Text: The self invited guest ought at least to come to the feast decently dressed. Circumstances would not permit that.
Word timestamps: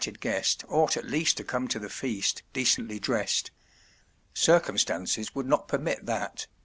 The 0.01 0.05
self 0.05 0.13
invited 0.15 0.21
guest 0.41 0.65
ought 0.67 0.97
at 0.97 1.05
least 1.05 1.37
to 1.37 1.43
come 1.43 1.67
to 1.67 1.77
the 1.77 1.87
feast 1.87 2.41
decently 2.53 2.97
dressed. 2.97 3.51
Circumstances 4.33 5.35
would 5.35 5.45
not 5.45 5.67
permit 5.67 6.07
that. 6.07 6.47